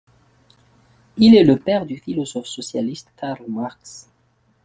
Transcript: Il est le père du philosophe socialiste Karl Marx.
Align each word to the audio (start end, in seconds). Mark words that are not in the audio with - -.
Il 1.17 1.35
est 1.35 1.43
le 1.43 1.59
père 1.59 1.85
du 1.85 1.95
philosophe 1.95 2.47
socialiste 2.47 3.13
Karl 3.15 3.45
Marx. 3.47 4.09